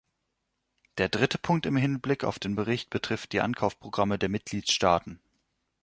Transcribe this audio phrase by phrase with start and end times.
[0.97, 5.21] Der dritte Punkt im Hinblick auf den Bericht betrifft die Ankaufprogramme der Mitgliedstaaten.